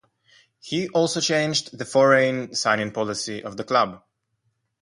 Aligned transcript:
He 0.59 0.89
also 0.89 1.21
changed 1.21 1.77
the 1.77 1.85
foreign 1.85 2.55
signing 2.55 2.91
policy 2.91 3.43
of 3.43 3.55
the 3.55 3.63
club. 3.63 4.01